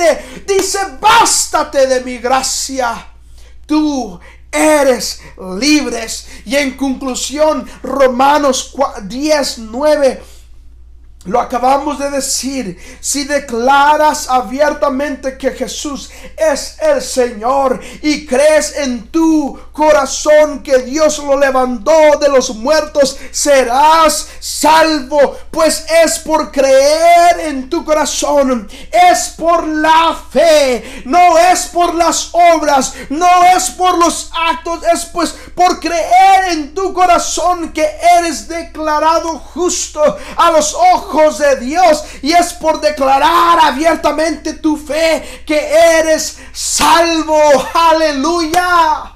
[0.47, 3.09] Dice, bástate de mi gracia.
[3.67, 4.21] Tú
[4.55, 5.21] eres
[5.61, 6.27] libres.
[6.45, 10.23] Y en conclusión, Romanos 10, 9
[11.25, 12.79] Lo acabamos de decir.
[13.01, 21.19] Si declaras abiertamente que Jesús es el Señor y crees en tu corazón que Dios
[21.19, 25.37] lo levantó de los muertos, serás salvo.
[25.51, 28.69] Pues es por creer en tu corazón.
[28.91, 31.03] Es por la fe.
[31.05, 32.95] No es por las obras.
[33.11, 34.85] No es por los actos.
[34.85, 37.85] Es pues por creer en tu corazón que
[38.19, 40.03] eres declarado justo
[40.37, 45.59] a los ojos de Dios y es por declarar abiertamente tu fe que
[45.99, 47.41] eres salvo.
[47.75, 49.14] Aleluya.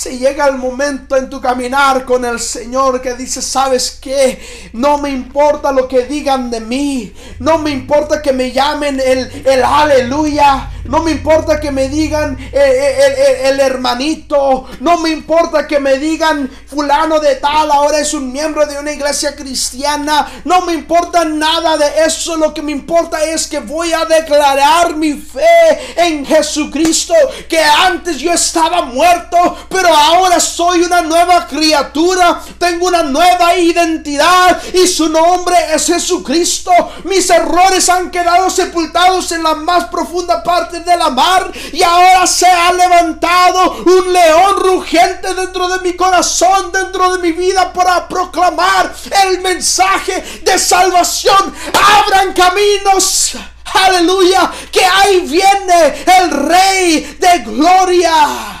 [0.00, 4.70] Si llega el momento en tu caminar con el Señor que dices, ¿sabes qué?
[4.72, 7.12] No me importa lo que digan de mí.
[7.38, 10.70] No me importa que me llamen el, el aleluya.
[10.84, 14.66] No me importa que me digan eh, eh, el, hermanito.
[14.80, 17.70] No me importa que me digan fulano de tal.
[17.70, 20.42] Ahora es un miembro de una iglesia cristiana.
[20.44, 22.36] No me importa nada de eso.
[22.36, 27.14] Lo que me importa es que voy a declarar mi fe en Jesucristo.
[27.48, 29.58] Que antes yo estaba muerto.
[29.68, 32.40] Pero ahora soy una nueva criatura.
[32.58, 34.62] Tengo una nueva identidad.
[34.72, 36.72] Y su nombre es Jesucristo.
[37.04, 42.26] Mis errores han quedado sepultados en la más profunda parte de la mar y ahora
[42.26, 48.06] se ha levantado un león rugiente dentro de mi corazón, dentro de mi vida para
[48.08, 48.92] proclamar
[49.26, 51.54] el mensaje de salvación.
[51.72, 53.32] Abran caminos.
[53.72, 58.59] Aleluya, que ahí viene el rey de gloria.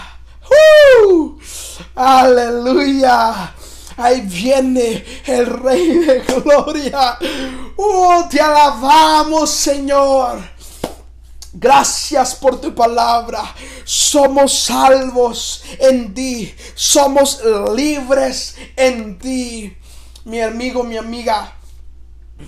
[0.50, 1.38] ¡Uh!
[1.94, 3.54] aleluya.
[3.96, 7.18] Ahí viene el Rey de Gloria.
[7.76, 10.40] Oh, te alabamos, Señor.
[11.52, 13.54] Gracias por tu palabra.
[13.84, 16.54] Somos salvos en ti.
[16.74, 17.42] Somos
[17.74, 19.76] libres en ti.
[20.24, 21.59] Mi amigo, mi amiga.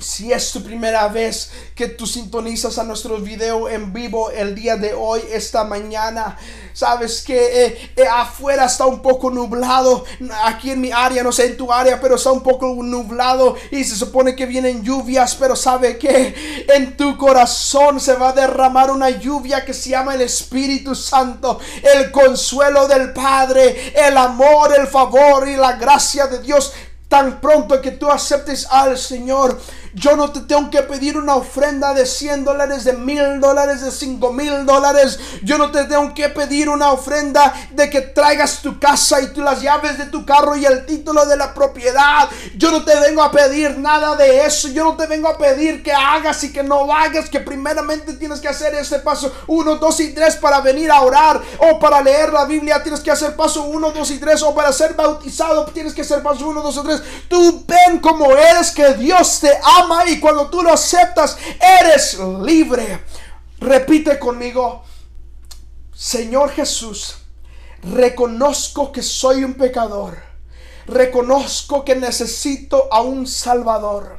[0.00, 4.76] Si es tu primera vez que tú sintonizas a nuestro video en vivo el día
[4.76, 6.36] de hoy, esta mañana,
[6.72, 10.04] sabes que eh, eh, afuera está un poco nublado,
[10.44, 13.84] aquí en mi área, no sé en tu área, pero está un poco nublado y
[13.84, 18.90] se supone que vienen lluvias, pero sabe que en tu corazón se va a derramar
[18.90, 24.86] una lluvia que se llama el Espíritu Santo, el consuelo del Padre, el amor, el
[24.86, 26.72] favor y la gracia de Dios.
[27.08, 29.60] Tan pronto que tú aceptes al Señor,
[29.94, 33.90] yo no te tengo que pedir una ofrenda de 100 dólares, de mil dólares, de
[33.90, 35.18] 5 mil dólares.
[35.42, 39.60] Yo no te tengo que pedir una ofrenda de que traigas tu casa y las
[39.60, 42.28] llaves de tu carro y el título de la propiedad.
[42.56, 44.68] Yo no te vengo a pedir nada de eso.
[44.68, 47.28] Yo no te vengo a pedir que hagas y que no hagas.
[47.28, 51.40] Que primeramente tienes que hacer este paso 1, 2 y 3 para venir a orar
[51.58, 52.82] o para leer la Biblia.
[52.82, 55.66] Tienes que hacer paso 1, 2 y 3 o para ser bautizado.
[55.66, 57.02] Tienes que hacer paso 1, 2 y 3.
[57.28, 63.04] Tú ven como eres que Dios te ama y cuando tú lo aceptas, eres libre.
[63.58, 64.82] Repite conmigo,
[65.94, 67.16] Señor Jesús,
[67.82, 70.18] reconozco que soy un pecador.
[70.86, 74.18] Reconozco que necesito a un Salvador.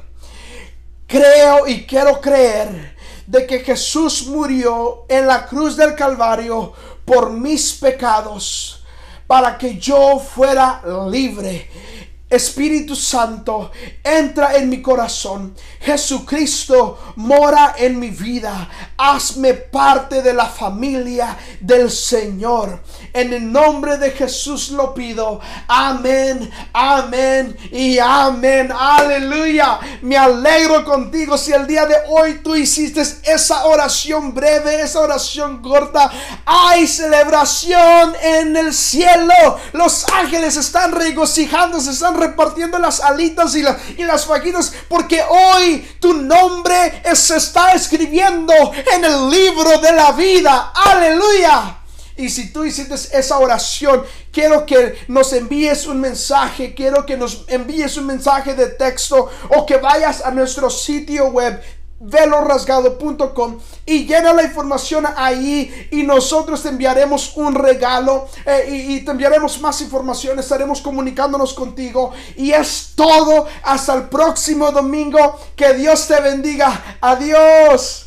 [1.08, 2.96] Creo y quiero creer
[3.28, 6.74] de que Jesús murió en la cruz del Calvario
[7.06, 8.84] por mis pecados
[9.28, 11.70] para que yo fuera libre
[12.34, 13.72] Espíritu Santo,
[14.04, 15.56] entra en mi corazón.
[15.80, 18.70] Jesucristo mora en mi vida.
[18.98, 22.82] Hazme parte de la familia del Señor.
[23.14, 25.40] En el nombre de Jesús lo pido.
[25.68, 28.72] Amén, amén y amén.
[28.72, 29.80] Aleluya.
[30.02, 35.62] Me alegro contigo si el día de hoy tú hiciste esa oración breve, esa oración
[35.62, 36.10] corta.
[36.46, 39.60] Hay celebración en el cielo.
[39.74, 43.64] Los ángeles están regocijando, se están repartiendo las alitas y,
[43.98, 48.54] y las fajitas porque hoy tu nombre se está escribiendo
[48.94, 50.72] en el libro de la vida.
[50.74, 51.78] Aleluya.
[52.16, 57.46] Y si tú hiciste esa oración, quiero que nos envíes un mensaje, quiero que nos
[57.48, 61.60] envíes un mensaje de texto o que vayas a nuestro sitio web
[62.04, 69.06] velorasgado.com y llena la información ahí y nosotros te enviaremos un regalo eh, y, y,
[69.06, 73.48] te enviaremos más información, estaremos comunicándonos contigo y es todo.
[73.64, 78.03] Hasta el próximo domingo, que Dios te bendiga, adiós.